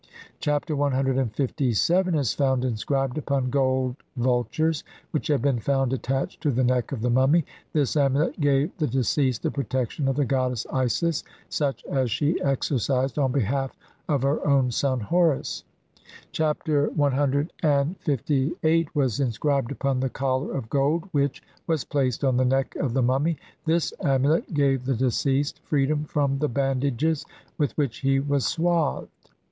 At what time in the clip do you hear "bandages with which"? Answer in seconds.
26.49-27.99